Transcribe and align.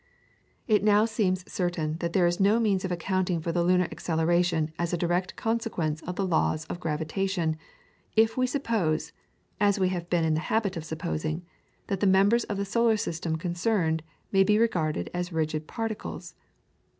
It 0.67 0.83
now 0.83 1.05
seems 1.05 1.45
certain 1.47 1.97
that 1.99 2.11
there 2.13 2.25
is 2.25 2.39
no 2.39 2.59
means 2.59 2.83
of 2.83 2.91
accounting 2.91 3.39
for 3.39 3.51
the 3.51 3.61
lunar 3.63 3.83
acceleration 3.91 4.71
as 4.79 4.91
a 4.91 4.97
direct 4.97 5.35
consequence 5.35 6.01
of 6.01 6.15
the 6.15 6.25
laws 6.25 6.65
of 6.65 6.79
gravitation, 6.79 7.55
if 8.15 8.35
we 8.35 8.47
suppose, 8.47 9.13
as 9.59 9.79
we 9.79 9.89
have 9.89 10.09
been 10.09 10.23
in 10.25 10.33
the 10.33 10.39
habit 10.49 10.75
of 10.75 10.85
supposing, 10.85 11.45
that 11.85 11.99
the 11.99 12.07
members 12.07 12.45
of 12.45 12.57
the 12.57 12.65
solar 12.65 12.97
system 12.97 13.35
concerned 13.35 14.01
may 14.31 14.43
be 14.43 14.57
regarded 14.57 15.11
as 15.13 15.31
rigid 15.31 15.67
particles. 15.67 16.33